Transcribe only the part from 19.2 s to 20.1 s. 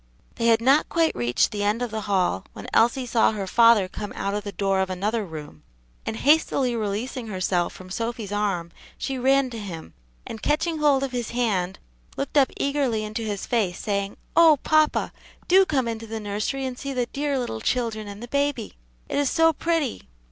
so pretty."